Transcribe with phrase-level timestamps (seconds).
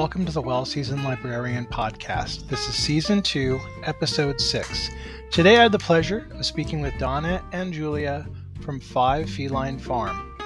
[0.00, 2.48] Welcome to the Well Seasoned Librarian podcast.
[2.48, 4.88] This is season two, episode six.
[5.30, 8.26] Today I had the pleasure of speaking with Donna and Julia
[8.62, 10.38] from Five Feline Farm.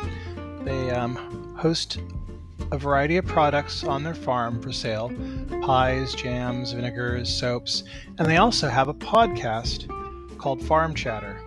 [0.64, 2.00] They um, host
[2.72, 5.12] a variety of products on their farm for sale
[5.62, 7.84] pies, jams, vinegars, soaps,
[8.18, 9.86] and they also have a podcast
[10.36, 11.40] called Farm Chatter.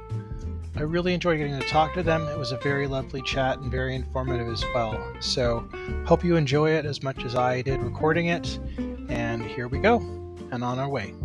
[0.78, 2.28] I really enjoyed getting to talk to them.
[2.28, 5.12] It was a very lovely chat and very informative as well.
[5.20, 5.68] So,
[6.05, 8.59] hope you enjoy it as much as I did recording it.
[9.09, 9.98] And here we go,
[10.52, 11.16] and on our way.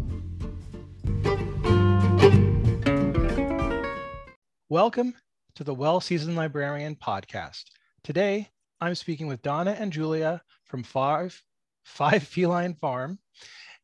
[4.70, 5.12] Welcome
[5.56, 7.64] to the Well Seasoned Librarian podcast.
[8.02, 8.48] Today,
[8.80, 11.42] I'm speaking with Donna and Julia from Five,
[11.84, 13.18] Five Feline Farm,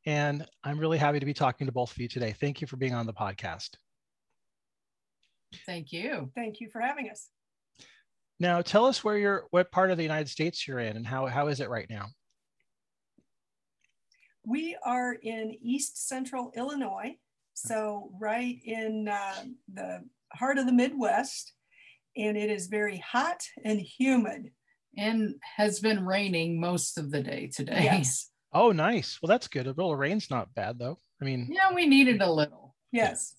[0.06, 2.32] and I'm really happy to be talking to both of you today.
[2.32, 3.76] Thank you for being on the podcast.
[5.66, 6.30] Thank you.
[6.34, 7.28] Thank you for having us.
[8.40, 11.26] Now, tell us where you're, what part of the United States you're in, and how
[11.26, 12.06] how is it right now?
[14.44, 17.16] We are in East Central Illinois,
[17.54, 21.52] so right in uh, the heart of the Midwest,
[22.16, 24.52] and it is very hot and humid.
[24.96, 27.84] And has been raining most of the day today.
[27.84, 28.30] Yes.
[28.52, 29.18] Oh, nice.
[29.22, 29.66] Well, that's good.
[29.66, 30.98] A little rain's not bad, though.
[31.20, 32.74] I mean, Yeah, we needed a little.
[32.90, 33.34] Yes.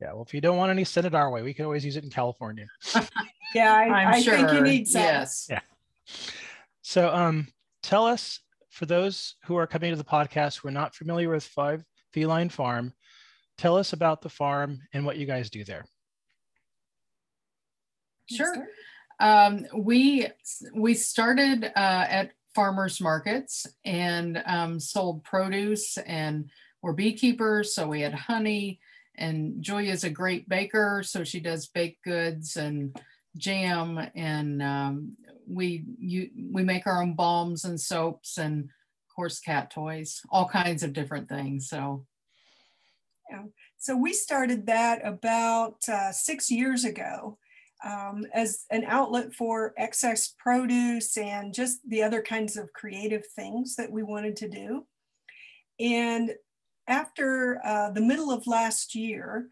[0.00, 0.12] Yeah.
[0.12, 1.42] Well, if you don't want any, send it our way.
[1.42, 2.66] We can always use it in California.
[3.52, 4.36] Yeah, I, I'm I sure.
[4.36, 5.02] think you need some.
[5.02, 5.48] Yes.
[5.50, 5.60] Yeah.
[6.82, 7.48] So, um,
[7.82, 11.42] tell us for those who are coming to the podcast who are not familiar with
[11.42, 12.92] Five Feline Farm,
[13.58, 15.84] tell us about the farm and what you guys do there.
[18.26, 18.68] Sure.
[19.18, 20.28] Um, we
[20.72, 26.50] we started uh, at farmers markets and um, sold produce and
[26.82, 28.80] we're beekeepers, so we had honey.
[29.16, 32.96] And Julia's a great baker, so she does baked goods and
[33.36, 39.40] jam, and um, we you we make our own balms and soaps and of course
[39.40, 41.68] cat toys, all kinds of different things.
[41.68, 42.06] So
[43.30, 43.42] yeah.
[43.78, 47.38] So we started that about uh, six years ago
[47.84, 53.76] um, as an outlet for excess produce and just the other kinds of creative things
[53.76, 54.86] that we wanted to do.
[55.78, 56.32] And
[56.90, 59.48] after uh, the middle of last year,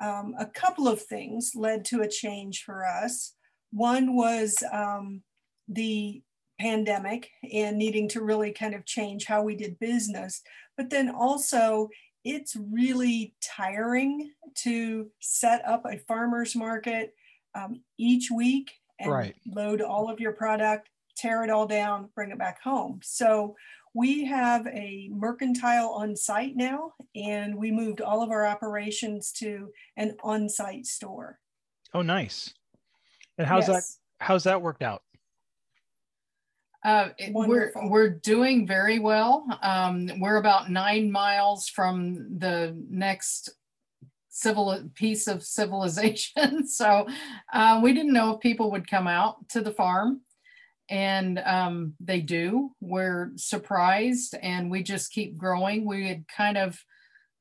[0.00, 3.34] um, a couple of things led to a change for us.
[3.72, 5.22] One was um,
[5.68, 6.22] the
[6.60, 10.42] pandemic and needing to really kind of change how we did business,
[10.76, 11.88] but then also
[12.24, 17.14] it's really tiring to set up a farmer's market
[17.54, 19.34] um, each week and Right.
[19.46, 23.00] load all of your product, tear it all down, bring it back home.
[23.02, 23.56] So
[23.96, 29.70] we have a mercantile on site now, and we moved all of our operations to
[29.96, 31.38] an on site store.
[31.94, 32.52] Oh, nice.
[33.38, 33.82] And how's that?
[34.20, 35.02] How's that worked out?
[36.84, 39.46] Uh, it- we're we're doing very well.
[39.62, 43.50] Um, we're about nine miles from the next
[44.28, 47.06] civil piece of civilization, so
[47.54, 50.20] uh, we didn't know if people would come out to the farm,
[50.88, 52.70] and um, they do.
[52.80, 55.84] We're surprised, and we just keep growing.
[55.84, 56.78] We had kind of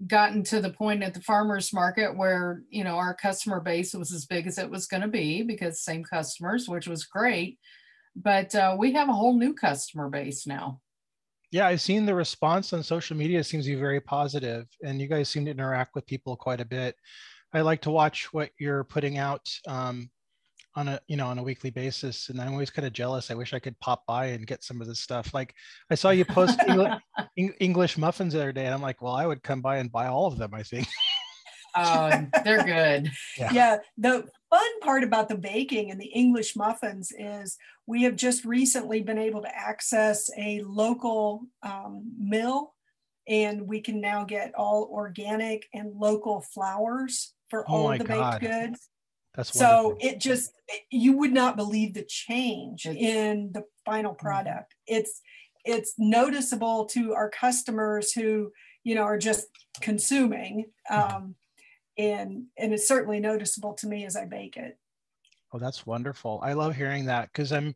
[0.06, 4.12] gotten to the point at the farmers market where you know our customer base was
[4.12, 7.58] as big as it was going to be because same customers, which was great
[8.16, 10.80] but uh, we have a whole new customer base now.
[11.52, 15.08] Yeah, I've seen the response on social media seems to be very positive, and you
[15.08, 16.96] guys seem to interact with people quite a bit.
[17.54, 20.10] I like to watch what you're putting out um,
[20.76, 23.32] on a you know on a weekly basis, and I'm always kind of jealous.
[23.32, 25.34] I wish I could pop by and get some of this stuff.
[25.34, 25.54] Like
[25.90, 27.00] I saw you post Engli-
[27.60, 30.08] English muffins the other day, and I'm like, well, I would come by and buy
[30.08, 30.54] all of them.
[30.54, 30.88] I think.
[31.76, 33.12] Um, they're good.
[33.38, 33.52] Yeah.
[33.52, 38.46] yeah, the fun part about the baking and the English muffins is we have just
[38.46, 42.74] recently been able to access a local um, mill
[43.28, 48.00] and we can now get all organic and local flours for Oh all my of
[48.00, 48.40] the God.
[48.40, 48.90] baked goods.
[49.36, 49.98] That's So wonderful.
[50.10, 50.52] it just
[50.90, 54.26] you would not believe the change in the final Mm-hmm.
[54.26, 54.76] product.
[54.88, 55.22] It's,
[55.64, 58.52] it's noticeable to our customers who,
[58.84, 59.48] you know, are just
[59.82, 60.66] consuming.
[60.92, 61.16] Mm-hmm.
[61.16, 61.36] Um,
[61.98, 64.78] and, and it's certainly noticeable to me as I bake it.
[65.54, 66.40] Oh, that's wonderful.
[66.44, 67.76] I love hearing that because I'm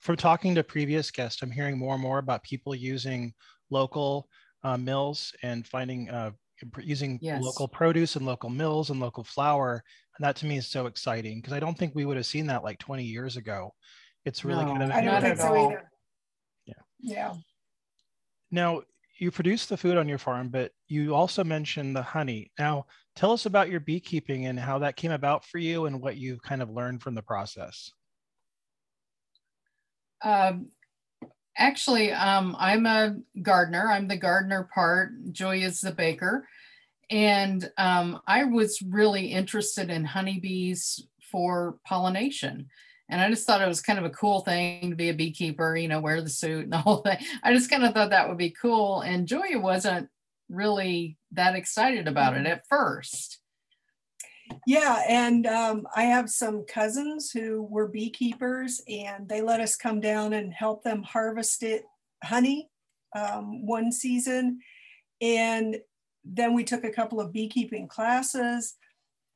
[0.00, 3.32] from talking to previous guests, I'm hearing more and more about people using
[3.70, 4.28] local
[4.62, 6.32] uh, mills and finding uh,
[6.78, 7.42] using Yes.
[7.42, 9.82] local produce and local mills and local flour.
[10.16, 12.46] And that to me is so exciting because I don't think we would have seen
[12.46, 13.74] that like 20 years ago.
[14.24, 15.90] It's really kind of No, I don't think so either.
[16.66, 16.74] Yeah.
[17.00, 17.34] Yeah.
[18.50, 18.82] Now,
[19.18, 22.50] you produce the food on your farm, but you also mentioned the honey.
[22.58, 26.16] Now, tell us about your beekeeping and how that came about for you and what
[26.16, 27.90] you've kind of learned from the process.
[30.22, 30.70] Um,
[31.56, 33.88] Actually, um, I'm a gardener.
[33.88, 35.12] I'm the gardener part.
[35.30, 36.48] Joy is the baker.
[37.10, 42.68] And um, I was really interested in honeybees for pollination.
[43.08, 45.76] And I just thought it was kind of a cool thing to be a beekeeper,
[45.76, 47.18] you know, wear the suit and the whole thing.
[47.42, 49.00] I just kind of thought that would be cool.
[49.00, 50.08] And Julia wasn't
[50.48, 52.46] really that excited about it mm-hmm.
[52.46, 53.40] at first.
[54.66, 60.00] Yeah, and um, I have some cousins who were beekeepers, and they let us come
[60.00, 61.84] down and help them harvest it
[62.22, 62.68] honey
[63.16, 64.60] um, one season,
[65.20, 65.76] and
[66.24, 68.74] then we took a couple of beekeeping classes,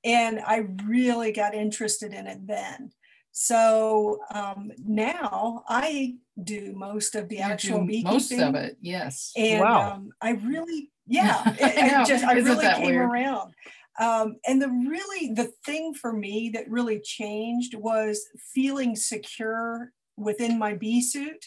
[0.04, 2.92] and I really got interested in it then.
[3.32, 8.12] So um, now I do most of the you actual beekeeping.
[8.12, 9.32] Most of it, yes.
[9.36, 9.92] And wow.
[9.92, 13.10] um, I really, yeah, it, I just I really came weird?
[13.10, 13.52] around.
[14.00, 20.58] Um, and the really the thing for me that really changed was feeling secure within
[20.58, 21.46] my bee suit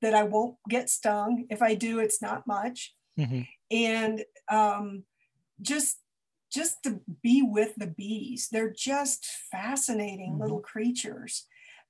[0.00, 1.46] that I won't get stung.
[1.50, 2.94] If I do, it's not much.
[3.18, 3.40] Mm-hmm.
[3.70, 5.04] And um,
[5.60, 5.98] just
[6.50, 8.48] just to be with the bees.
[8.50, 10.42] They're just fascinating mm-hmm.
[10.42, 11.46] little creatures.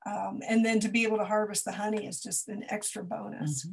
[0.07, 3.65] Um, and then to be able to harvest the honey is just an extra bonus.
[3.65, 3.73] Mm-hmm.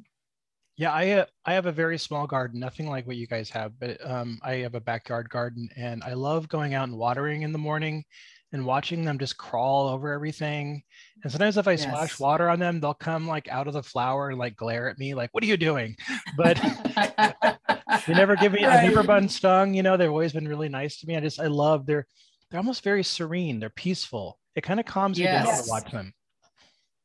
[0.77, 3.79] Yeah, I uh, I have a very small garden, nothing like what you guys have,
[3.79, 7.53] but um, I have a backyard garden, and I love going out and watering in
[7.53, 8.03] the morning,
[8.51, 10.83] and watching them just crawl over everything.
[11.23, 11.83] And sometimes if I yes.
[11.83, 14.97] splash water on them, they'll come like out of the flower and like glare at
[14.97, 15.95] me, like, "What are you doing?"
[16.37, 16.57] But
[18.07, 18.65] they never give me.
[18.65, 18.79] Right.
[18.79, 19.73] I've never been stung.
[19.73, 21.17] You know, they've always been really nice to me.
[21.17, 22.07] I just I love they're
[22.49, 23.59] they're almost very serene.
[23.59, 24.39] They're peaceful.
[24.55, 25.45] It kind of calms yes.
[25.45, 26.13] me down to watch them.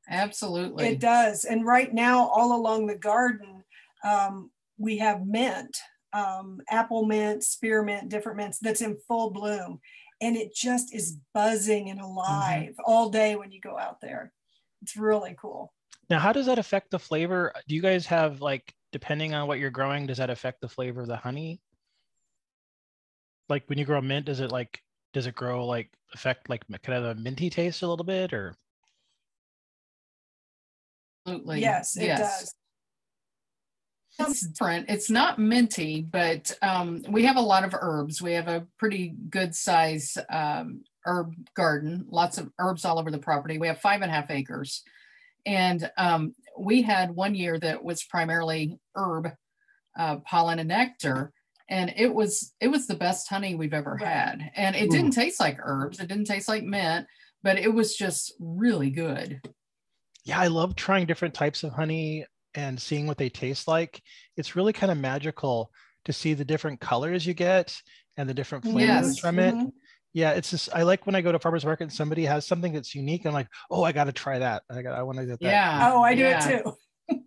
[0.08, 0.88] Absolutely.
[0.88, 1.44] It does.
[1.44, 3.62] And right now, all along the garden,
[4.04, 5.76] um, we have mint,
[6.12, 9.80] um, apple mint, spearmint, different mints that's in full bloom.
[10.20, 12.10] And it just is buzzing and mm-hmm.
[12.10, 12.84] alive mm-hmm.
[12.86, 14.32] all day when you go out there.
[14.82, 15.72] It's really cool.
[16.08, 17.52] Now, how does that affect the flavor?
[17.68, 21.02] Do you guys have like, depending on what you're growing, does that affect the flavor
[21.02, 21.60] of the honey?
[23.48, 24.82] Like when you grow mint, does it like,
[25.12, 28.54] does it grow like affect like kind of a minty taste a little bit or?
[31.26, 31.60] Absolutely.
[31.60, 32.18] Yes, it yes.
[32.18, 32.54] does.
[34.18, 34.90] It's different.
[34.90, 38.20] It's not minty, but um, we have a lot of herbs.
[38.20, 43.18] We have a pretty good size um, herb garden, lots of herbs all over the
[43.18, 43.58] property.
[43.58, 44.82] We have five and a half acres.
[45.46, 49.30] And um, we had one year that was primarily herb,
[49.98, 51.32] uh, pollen and nectar.
[51.68, 54.50] And it was it was the best honey we've ever had.
[54.56, 56.00] And it didn't taste like herbs.
[56.00, 57.06] It didn't taste like mint,
[57.42, 59.40] but it was just really good
[60.24, 64.02] yeah, I love trying different types of honey and seeing what they taste like.
[64.36, 65.70] It's really kind of magical
[66.04, 67.76] to see the different colors you get
[68.16, 69.18] and the different flavors yes.
[69.18, 69.54] from it.
[69.54, 69.68] Mm-hmm.
[70.12, 72.72] Yeah, it's just I like when I go to farmers market and somebody has something
[72.72, 73.26] that's unique.
[73.26, 74.62] I'm like, oh, I got to try that.
[74.68, 75.46] I got, I want to get that.
[75.46, 75.92] Yeah.
[75.92, 76.48] Oh, I do yeah.
[76.48, 77.24] it too.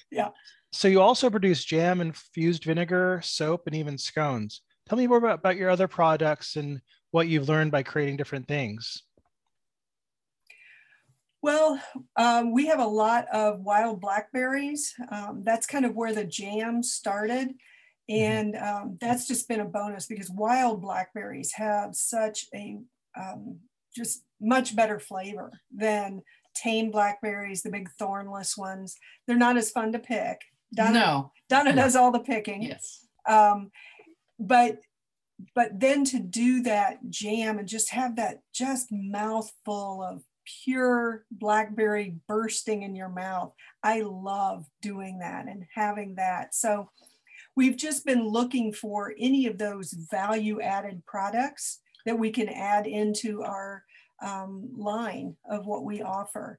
[0.10, 0.28] yeah.
[0.72, 4.60] So you also produce jam, infused vinegar, soap, and even scones.
[4.88, 6.80] Tell me more about, about your other products and
[7.10, 9.02] what you've learned by creating different things.
[11.42, 11.80] Well,
[12.16, 14.94] um, we have a lot of wild blackberries.
[15.10, 17.54] Um, that's kind of where the jam started.
[18.10, 18.22] Mm-hmm.
[18.22, 22.78] And um, that's just been a bonus because wild blackberries have such a
[23.16, 23.58] um,
[23.94, 26.22] just much better flavor than
[26.54, 28.96] tame blackberries, the big thornless ones.
[29.26, 30.40] They're not as fun to pick.
[30.74, 31.32] Donna, no.
[31.48, 32.62] Donna does all the picking.
[32.62, 33.06] Yes.
[33.28, 33.70] Um,
[34.38, 34.78] but
[35.54, 40.22] but then to do that jam and just have that just mouthful of
[40.64, 43.52] pure blackberry bursting in your mouth.
[43.82, 46.54] I love doing that and having that.
[46.54, 46.90] So
[47.56, 52.86] we've just been looking for any of those value added products that we can add
[52.86, 53.84] into our
[54.22, 56.58] um, line of what we offer.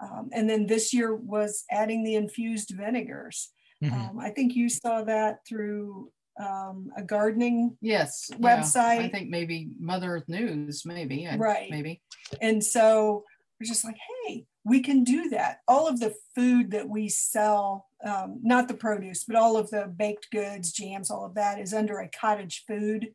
[0.00, 3.50] Um, and then this year was adding the infused vinegars.
[3.82, 3.94] Mm-hmm.
[3.94, 8.96] Um, I think you saw that through um, a gardening yes website.
[8.96, 9.04] Yeah.
[9.04, 12.02] I think maybe Mother Earth News, maybe right, maybe.
[12.40, 13.24] And so
[13.58, 13.96] we're just like,
[14.26, 15.60] hey, we can do that.
[15.68, 19.92] All of the food that we sell, um, not the produce, but all of the
[19.96, 23.12] baked goods, jams, all of that is under a cottage food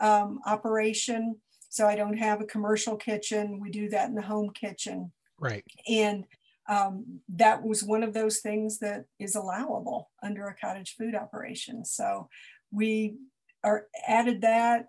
[0.00, 1.36] um, operation.
[1.68, 3.60] So I don't have a commercial kitchen.
[3.60, 5.12] We do that in the home kitchen.
[5.38, 5.64] Right.
[5.88, 6.24] And
[6.68, 11.84] um, that was one of those things that is allowable under a cottage food operation.
[11.84, 12.28] So
[12.74, 13.16] we
[13.62, 14.86] are added that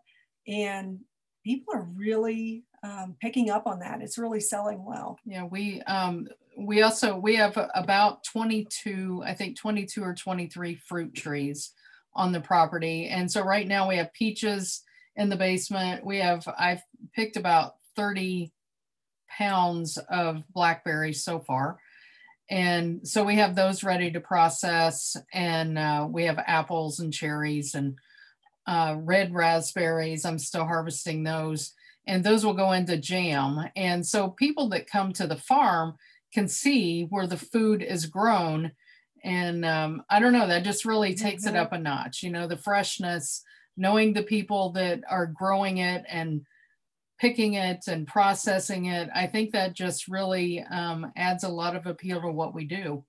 [0.47, 0.99] and
[1.43, 4.01] people are really um, picking up on that.
[4.01, 5.17] It's really selling well.
[5.25, 6.27] Yeah, we um,
[6.57, 11.71] we also we have about 22, I think 22 or 23 fruit trees
[12.13, 14.83] on the property, and so right now we have peaches
[15.15, 16.05] in the basement.
[16.05, 16.81] We have I've
[17.15, 18.51] picked about 30
[19.29, 21.79] pounds of blackberries so far.
[22.49, 27.73] And so we have those ready to process and uh, we have apples and cherries
[27.73, 27.97] and
[28.67, 31.73] uh, red raspberries i'm still harvesting those
[32.07, 35.95] and those will go into jam and so people that come to the farm
[36.33, 38.71] can see where the food is grown
[39.23, 41.55] and um, i don't know that just really takes mm-hmm.
[41.55, 43.43] it up a notch you know the freshness
[43.77, 46.45] knowing the people that are growing it and
[47.19, 51.86] picking it and processing it, I think that just really um, adds a lot of
[51.86, 53.05] appeal to what we do.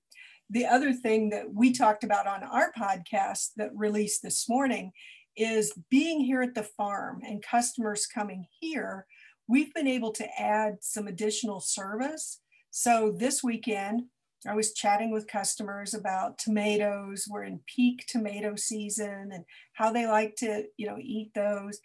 [0.51, 4.93] The other thing that we talked about on our podcast that released this morning
[5.37, 9.07] is being here at the farm and customers coming here.
[9.49, 12.41] We've been able to add some additional service.
[12.71, 14.03] So this weekend,
[14.47, 17.27] I was chatting with customers about tomatoes.
[17.29, 21.81] We're in peak tomato season and how they like to, you know, eat those.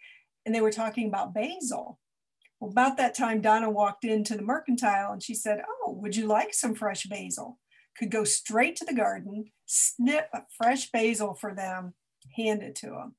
[0.46, 1.98] And they were talking about basil.
[2.62, 6.28] Well, about that time, Donna walked into the mercantile and she said, Oh, would you
[6.28, 7.58] like some fresh basil?
[7.98, 11.94] Could go straight to the garden, snip a fresh basil for them,
[12.36, 13.16] hand it to them.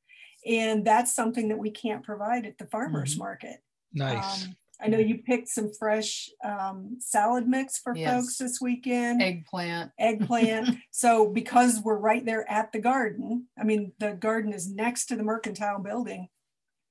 [0.47, 3.23] And that's something that we can't provide at the farmer's mm-hmm.
[3.23, 3.57] market.
[3.91, 4.45] Nice.
[4.45, 8.13] Um, I know you picked some fresh um, salad mix for yes.
[8.13, 9.21] folks this weekend.
[9.21, 9.91] Eggplant.
[9.99, 10.77] Eggplant.
[10.91, 15.17] so because we're right there at the garden, I mean, the garden is next to
[15.17, 16.29] the mercantile building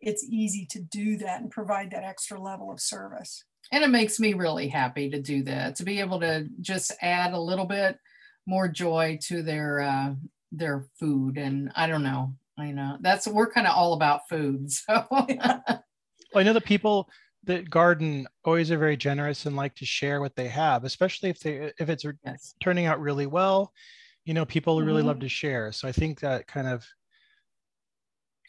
[0.02, 3.44] it's easy to do that and provide that extra level of service.
[3.71, 7.32] And it makes me really happy to do that, to be able to just add
[7.32, 7.99] a little bit
[8.44, 10.14] more joy to their uh,
[10.50, 11.38] their food.
[11.38, 14.68] And I don't know, I know that's we're kind of all about food.
[14.88, 17.09] So well, I know the people
[17.44, 21.38] that garden always are very generous and like to share what they have, especially if
[21.40, 22.54] they if it's yes.
[22.61, 23.73] turning out really well.
[24.25, 24.87] You know, people mm-hmm.
[24.87, 25.73] really love to share.
[25.73, 26.85] So I think that kind of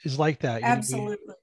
[0.04, 0.64] is like that.
[0.64, 1.36] Absolutely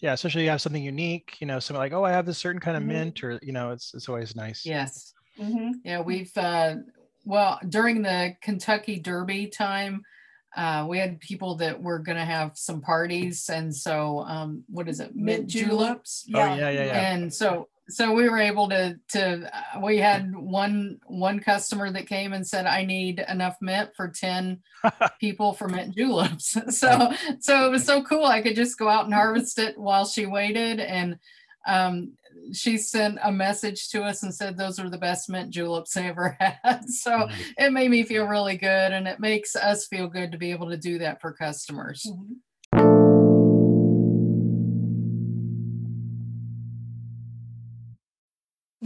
[0.00, 2.60] yeah especially you have something unique you know something like oh i have this certain
[2.60, 2.92] kind of mm-hmm.
[2.92, 5.72] mint or you know it's it's always nice yes mm-hmm.
[5.84, 6.76] yeah we've uh
[7.24, 10.02] well during the kentucky derby time
[10.56, 14.88] uh, we had people that were going to have some parties and so um, what
[14.88, 16.26] is it mint, mint juleps, juleps.
[16.26, 16.52] Yeah.
[16.52, 20.34] oh yeah yeah yeah and so so we were able to to uh, we had
[20.34, 24.60] one one customer that came and said i need enough mint for 10
[25.20, 29.04] people for mint juleps so so it was so cool i could just go out
[29.04, 31.18] and harvest it while she waited and
[31.66, 32.12] um,
[32.52, 36.06] she sent a message to us and said those are the best mint juleps I
[36.06, 36.88] ever had.
[36.88, 37.40] So mm-hmm.
[37.58, 40.70] it made me feel really good and it makes us feel good to be able
[40.70, 42.06] to do that for customers.
[42.08, 42.34] Mm-hmm.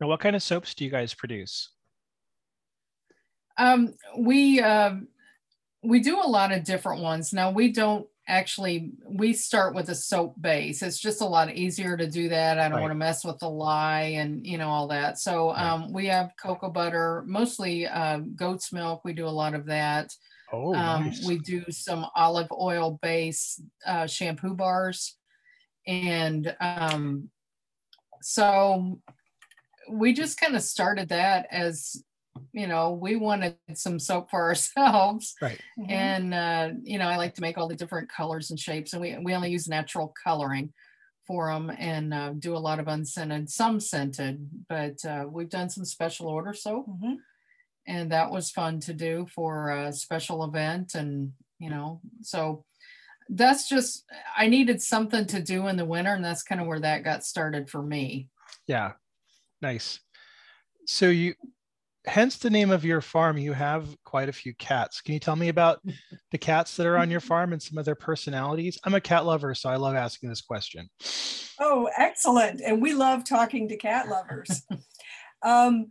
[0.00, 1.70] Now, what kind of soaps do you guys produce?
[3.58, 4.96] Um, we uh,
[5.82, 7.32] we do a lot of different ones.
[7.32, 10.82] Now we don't actually we start with a soap base.
[10.82, 12.58] It's just a lot easier to do that.
[12.58, 12.82] I don't right.
[12.82, 15.18] want to mess with the lye and you know all that.
[15.18, 19.02] So um, we have cocoa butter, mostly uh, goat's milk.
[19.04, 20.12] We do a lot of that.
[20.52, 21.24] Oh, um, nice.
[21.24, 25.16] We do some olive oil base uh, shampoo bars,
[25.86, 27.30] and um,
[28.22, 29.00] so
[29.88, 32.02] we just kind of started that as
[32.52, 35.34] you know we wanted some soap for ourselves.
[35.40, 35.60] Right.
[35.78, 35.90] Mm-hmm.
[35.90, 39.02] and uh, you know i like to make all the different colors and shapes and
[39.02, 40.72] we, we only use natural coloring
[41.26, 45.68] for them and uh, do a lot of unscented some scented but uh, we've done
[45.68, 46.88] some special order soap.
[46.88, 47.14] Mm-hmm.
[47.86, 52.64] and that was fun to do for a special event and you know so
[53.30, 54.04] that's just
[54.36, 57.24] i needed something to do in the winter and that's kind of where that got
[57.24, 58.28] started for me.
[58.68, 58.92] Yeah
[59.62, 60.00] Nice.
[60.86, 61.34] So you,
[62.06, 65.00] hence the name of your farm, you have quite a few cats.
[65.00, 65.80] Can you tell me about
[66.30, 68.78] the cats that are on your farm and some of their personalities?
[68.84, 70.88] I'm a cat lover, so I love asking this question.
[71.58, 72.60] Oh, excellent.
[72.60, 74.62] And we love talking to cat lovers.
[75.42, 75.88] um,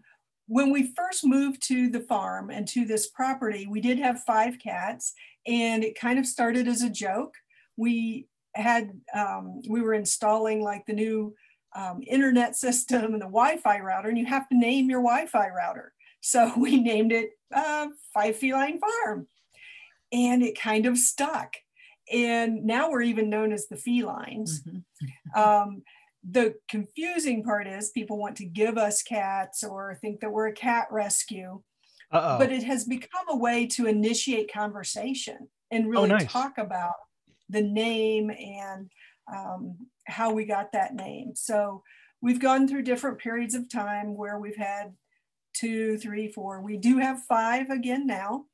[0.47, 4.59] when we first moved to the farm and to this property, we did have five
[4.59, 5.13] cats,
[5.47, 7.33] and it kind of started as a joke.
[7.77, 11.33] We had, um, we were installing like the new
[11.75, 15.93] um, internet system and the Wi-Fi router, and you have to name your Wi-Fi router.
[16.21, 19.27] So we named it uh, Five Feline Farm,
[20.11, 21.55] and it kind of stuck.
[22.13, 24.61] and now we're even known as the felines.
[24.63, 24.83] Mhm.
[25.35, 25.81] Um,
[26.27, 30.53] the confusing part is people want to give us cats or think that we're a
[30.53, 31.61] cat rescue,
[32.11, 32.53] Uh but oh.
[32.53, 36.31] it has become a way to initiate conversation and really nice.
[36.31, 36.95] talk about
[37.49, 38.89] the name and
[39.33, 41.33] um, how we got that name.
[41.35, 41.83] So
[42.21, 44.93] we've gone through different periods of time where we've had
[45.53, 46.61] two, three, four.
[46.61, 48.45] We do have five again now,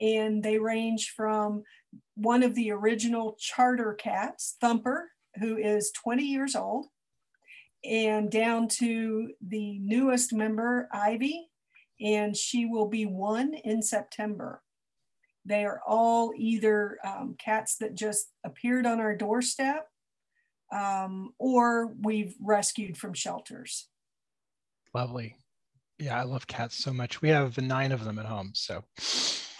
[0.00, 1.62] and they range from
[2.14, 6.86] one of the original charter cats, Thumper, who is 20 years old,
[7.84, 11.48] and down to the newest member, Ivy,
[12.00, 14.62] and she will be one in September.
[15.44, 19.86] They are all either um, cats that just appeared on our doorstep
[20.72, 23.88] um, or we've rescued from shelters.
[24.94, 25.36] Lovely.
[25.98, 27.20] Yeah, I love cats so much.
[27.20, 28.52] We have nine of them at home.
[28.54, 28.84] So,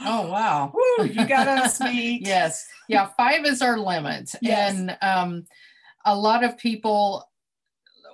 [0.03, 0.73] Oh, wow.
[0.73, 2.27] Woo, you got us beat.
[2.27, 2.67] yes.
[2.89, 3.09] Yeah.
[3.17, 4.35] Five is our limit.
[4.41, 4.75] Yes.
[4.75, 5.45] And um,
[6.07, 7.29] a lot of people,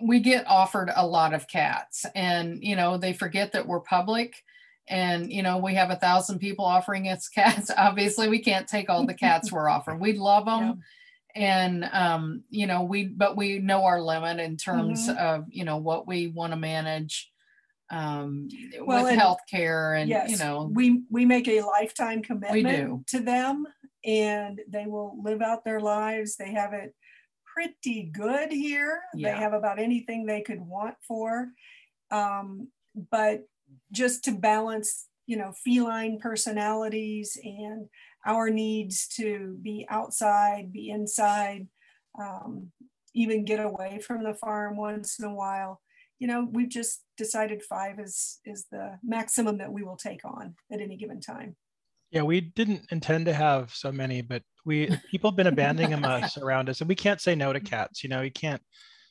[0.02, 4.42] we get offered a lot of cats and, you know, they forget that we're public
[4.88, 7.70] and, you know, we have a thousand people offering us cats.
[7.76, 10.00] Obviously, we can't take all the cats we're offering.
[10.00, 10.82] We love them.
[11.36, 15.16] And, um, you know, we, but we know our limit in terms Mhm.
[15.18, 17.30] of, you know, what we want to manage
[17.90, 18.48] um,
[18.80, 23.64] Well, with healthcare and, yes, you know, we we make a lifetime commitment to them,
[24.04, 26.36] and they will live out their lives.
[26.36, 26.96] They have it
[27.54, 29.02] pretty good here.
[29.14, 29.30] Yeah.
[29.30, 31.52] They have about anything they could want for,
[32.10, 32.72] um,
[33.10, 33.44] but
[33.92, 37.88] just to balance, you know, feline personalities and
[38.26, 41.68] our needs to be outside, be inside,
[42.20, 42.72] um,
[43.14, 45.80] even get away from the farm once in a while
[46.18, 50.54] you know we've just decided five is is the maximum that we will take on
[50.72, 51.54] at any given time
[52.12, 56.04] yeah, we didn't intend to have so many, but we people have been abandoning them
[56.04, 58.02] us around us, and we can't say no to cats.
[58.02, 58.62] You know, you can't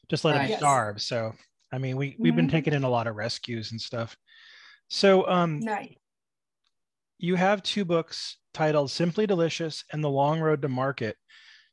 [0.09, 0.47] just let Right.
[0.47, 1.01] them starve.
[1.01, 1.33] So,
[1.71, 2.51] I mean, we we've been Mhm.
[2.51, 4.15] taking in a lot of rescues and stuff.
[4.89, 5.99] So, um, night
[7.17, 11.17] you have two books titled Simply Delicious and The Long Road to Market.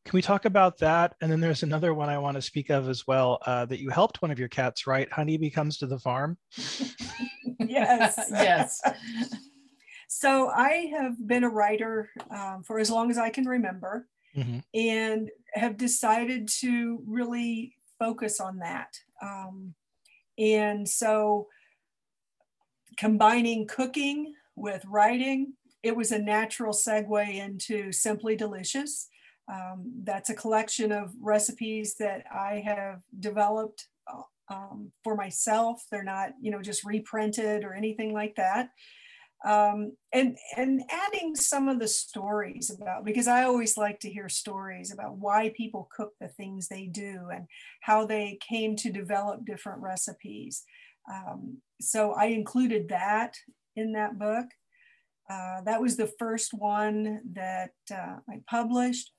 [0.05, 1.15] Can we talk about that?
[1.21, 3.89] And then there's another one I want to speak of as well uh, that you
[3.89, 6.37] helped one of your cats write, Honeybee Comes to the Farm.
[7.61, 8.81] yes yes.
[10.09, 14.65] so i have been a writer um, for as long as i can remember Mhm.
[14.75, 18.89] and have decided to really focus on that
[19.23, 19.75] um,
[20.39, 21.47] and so
[22.97, 29.09] combining cooking with writing it was a natural segue into simply delicious
[29.53, 34.23] um, that's a collection of recipes that i have developed uh,
[34.55, 38.69] um, for myself they're not you know just reprinted or anything like that
[39.45, 44.29] um, and and adding some of the stories about because I always like to hear
[44.29, 47.47] stories about why people cook the things they do and
[47.81, 50.63] how they came to develop different recipes.
[51.13, 53.35] Um, so I included that
[53.75, 54.47] in that book.
[55.31, 59.13] Uh, that was the first one that uh, I published.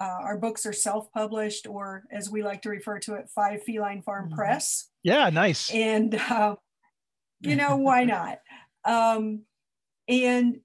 [0.00, 4.02] Uh, our books are self-published, or as we like to refer to it, Five Feline
[4.02, 4.34] Farm Mhm.
[4.34, 5.70] Press Yeah, nice.
[5.72, 6.56] and uh,
[7.40, 8.38] you know why not
[8.84, 9.42] um,
[10.08, 10.60] and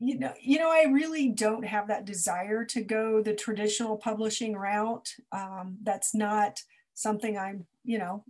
[0.00, 4.54] you know you know i really don't have that desire to go the traditional publishing
[4.56, 6.58] route um, that's not
[6.94, 8.24] something i'm you know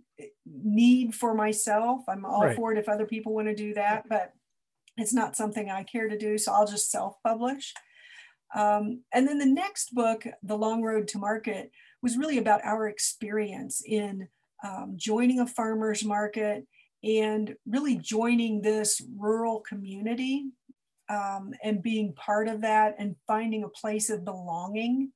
[0.45, 2.55] need for myself i'm all Right.
[2.55, 4.33] for it if other people want to do that but
[4.97, 7.73] it's not something i care to do so i'll just self-publish
[8.55, 12.87] um, and then the next book the long road to market was really about our
[12.87, 14.27] experience in
[14.63, 16.65] um, joining a farmer's market
[17.03, 20.45] and really joining this rural community
[21.09, 25.11] um, and being part of that and finding a place of belonging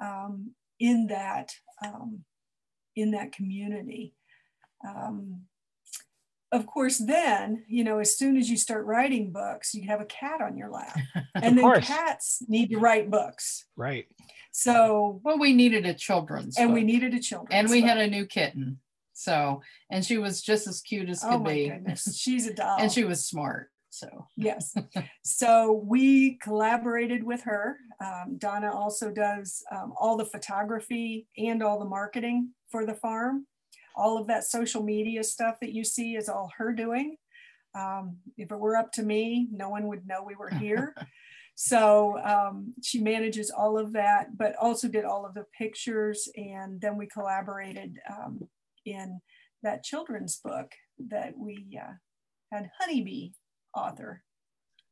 [0.00, 1.52] um, in that
[1.84, 2.24] um,
[2.94, 4.14] in that community.
[4.86, 5.42] Um,
[6.52, 10.06] of course, then you know as soon as you start writing books, you have a
[10.06, 10.98] cat on your lap,
[11.34, 11.86] and then course.
[11.86, 13.64] cats need to write books.
[13.76, 14.06] Right.
[14.52, 18.06] So Well, we needed a children's and we needed a children, and we had a
[18.06, 18.78] new kitten.
[19.14, 21.68] So, and she was just as cute as could oh my be.
[21.68, 23.70] goodness, she's a doll, And she was smart.
[23.90, 24.74] So, Yes.
[25.24, 27.76] so we collaborated with her.
[28.00, 33.46] Um, Donna also does um, all the photography and all the marketing for the farm.
[33.96, 37.16] All of that social media stuff that you see is all her doing.
[37.74, 40.94] Um, if it were up to me, no one would know we were here.
[41.54, 46.28] so um, she manages all of that, but also did all of the pictures.
[46.36, 48.40] And then we collaborated um,
[48.84, 49.20] in
[49.62, 50.70] that children's book
[51.08, 51.92] that we uh,
[52.52, 53.30] had Honeybee
[53.74, 54.22] author.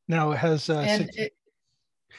[0.08, 1.32] Now, has uh, and Six- it,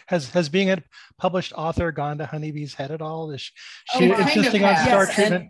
[0.07, 0.81] Has has being a
[1.17, 3.31] published author gone to Honeybee's head at all?
[3.31, 3.51] Is
[3.95, 4.87] Oh, she it insisting on has.
[4.87, 5.49] star Yes, treatment?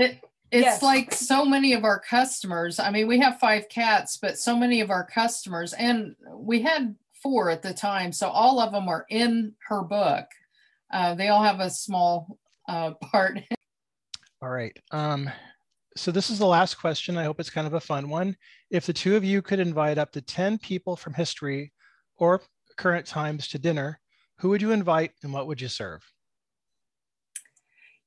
[0.00, 0.82] It it's Yes.
[0.82, 2.80] like so many of our customers.
[2.80, 6.96] I mean, we have five cats, but so many of our customers, and we had
[7.22, 10.26] four at the time, so all of them are in her book.
[10.92, 12.36] Uh, they all have a small
[12.68, 13.38] uh, part.
[14.42, 14.76] All right.
[14.90, 15.30] Um,
[15.96, 17.16] so this is the last question.
[17.16, 18.36] I hope it's kind of a fun one.
[18.70, 21.72] If the two of you could invite up to 10 people from history
[22.16, 22.40] or
[22.76, 24.00] current times to dinner,
[24.38, 26.02] who would you invite and what would you serve?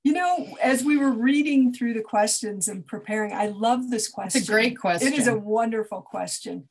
[0.03, 4.41] You know, as we were reading through the questions and preparing, I love this question.
[4.41, 5.13] It's a great question.
[5.13, 6.67] It is a wonderful question.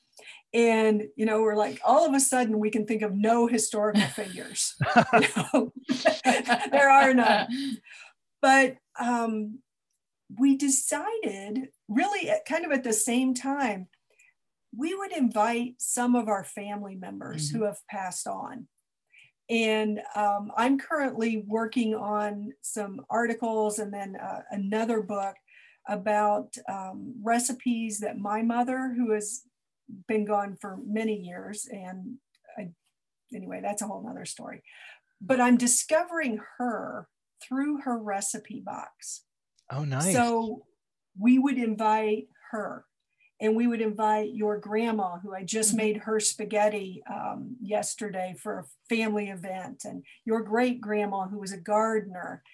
[0.55, 4.03] And, you know, we're like, all of a sudden we can think of no historical
[4.15, 4.75] figures.
[6.25, 7.49] There are none.
[8.43, 9.61] But um,
[10.39, 13.89] we decided, really, at, kind of at the same time,
[14.77, 18.69] we would invite some of our family members who have passed on.
[19.53, 25.35] And um, I'm currently working on some articles and then uh, another book
[25.87, 29.43] about um, recipes that my mother, who has
[30.09, 32.15] been gone for many years, and
[32.57, 32.71] I,
[33.35, 34.63] anyway, that's a whole nother story.
[35.21, 37.07] But I'm discovering her
[37.47, 39.25] through her recipe box.
[39.71, 40.15] Oh, nice.
[40.15, 40.65] So
[41.21, 42.87] we would invite her
[43.43, 45.77] and we would invite your grandma, who I just Mhm.
[45.77, 51.51] made her spaghetti um, yesterday for a family event, and your great grandma, who was
[51.51, 52.45] a gardener,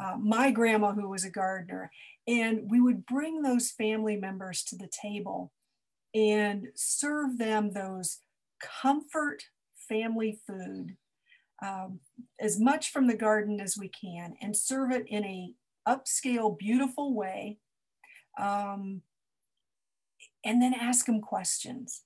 [0.00, 1.90] uh, my grandma, who was a gardener.
[2.28, 5.52] And we would bring those family members to the table
[6.14, 8.20] and serve them those
[8.60, 9.48] comfort
[9.88, 10.96] family food
[11.60, 12.00] um,
[12.38, 15.54] as much from the garden as we can and serve it in a
[15.88, 17.58] upscale beautiful way
[18.38, 19.02] um,
[20.44, 22.02] and then ask them questions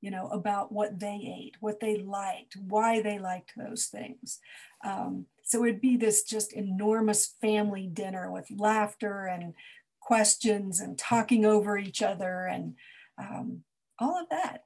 [0.00, 4.38] you know about what they ate what they liked why they liked those things
[4.84, 9.54] um, so it'd be this just enormous family dinner with laughter and
[10.00, 12.74] questions and talking over each other and
[13.18, 13.62] um,
[13.98, 14.62] all of that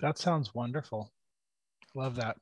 [0.00, 1.12] That sounds wonderful.
[1.94, 2.36] Love that.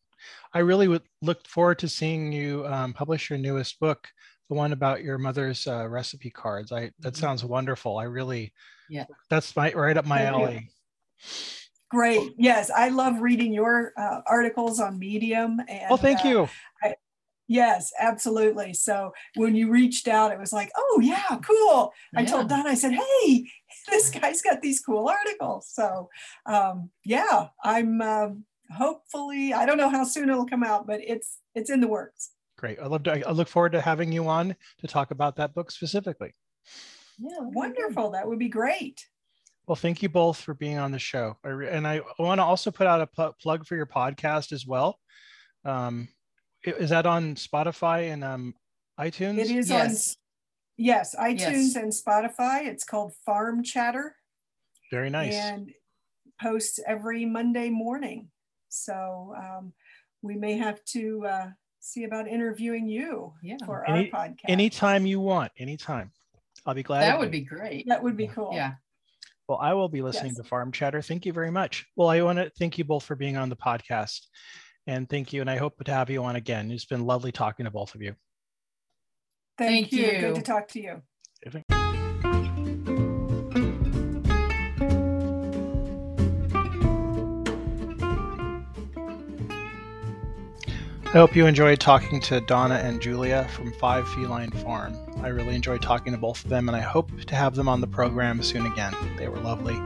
[0.52, 4.08] I really would look forward to seeing you um, publish your newest book,
[4.48, 6.72] the one about your mother's uh, recipe cards.
[6.72, 7.16] I that Mhm.
[7.16, 7.98] sounds wonderful.
[7.98, 8.52] I really,
[8.88, 9.04] Yeah.
[9.28, 10.42] that's my right up my Thank you.
[10.44, 10.70] alley.
[11.90, 16.48] great yes i love reading your uh, articles on medium and Well, thank uh, you.
[17.48, 18.74] Yes, absolutely.
[18.74, 21.92] So when you reached out, it was like, oh, yeah, cool.
[22.16, 23.46] I told Don, I said, hey,
[23.88, 25.68] this guy's got these cool articles.
[25.72, 26.08] So
[26.46, 31.38] um, yeah, I'm um hopefully, I don't know how soon it'll come out, but it's
[31.54, 32.30] it's in the works.
[32.58, 32.78] Great.
[32.80, 33.28] I love to.
[33.28, 36.34] I look forward to having you on to talk about that book specifically.
[37.18, 38.10] Yeah, Wonderful.
[38.10, 39.04] That would be great.
[39.66, 41.36] Well, thank you both for being on the show.
[41.44, 44.52] I re- and I want to also put out a pl- plug for your podcast
[44.52, 44.98] as well.
[45.64, 46.08] Um,
[46.64, 48.54] is that on Spotify and um,
[49.00, 49.38] iTunes?
[49.38, 50.16] It is Yes.
[50.16, 51.76] on, yes, iTunes Yes.
[51.76, 52.66] and Spotify.
[52.66, 54.14] It's called Farm Chatter.
[54.92, 55.34] Very nice.
[55.34, 55.70] and
[56.40, 58.28] posts every Monday morning.
[58.68, 59.72] So um,
[60.22, 61.46] we may have to uh,
[61.80, 63.56] see about interviewing you Yeah.
[63.64, 64.48] for Any- our podcast.
[64.48, 66.12] Anytime you want, anytime.
[66.66, 67.02] I'll be glad.
[67.02, 67.86] That would be great.
[67.88, 68.50] that would be cool.
[68.52, 68.72] Yeah.
[69.48, 70.38] Well, I will be listening Yes.
[70.38, 71.00] to Farm Chatter.
[71.00, 71.86] Thank you very much.
[71.94, 74.20] Well, I want to thank you both for being on the podcast.
[74.88, 75.40] And thank you.
[75.40, 76.70] And I hope to have you on again.
[76.72, 78.14] It's been lovely talking to both of you.
[79.56, 80.06] Thank, Thank you.
[80.06, 80.20] you.
[80.20, 81.85] Good to talk to you.
[91.16, 94.94] I hope you enjoyed talking to Donna and Julia from Five Feline Farm.
[95.22, 97.80] I really enjoyed talking to both of them, and I hope to have them on
[97.80, 98.94] the program soon again.
[99.16, 99.80] They were lovely.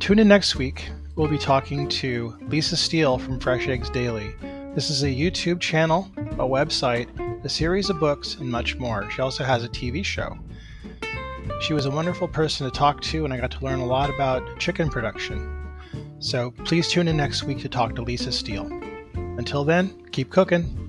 [0.00, 0.90] Tune in next week.
[1.16, 4.34] We'll be talking to Lisa Steele from Fresh Eggs Daily.
[4.74, 7.08] This is a YouTube channel, a website,
[7.42, 9.10] a series of books, and much more.
[9.12, 10.38] She also has a TV show.
[11.62, 14.10] She was a wonderful person to talk to, and I got to learn a lot
[14.10, 15.72] about chicken production.
[16.18, 18.91] So please tune in next week to talk to Lisa Steele.
[19.38, 20.81] Until then, keep cooking.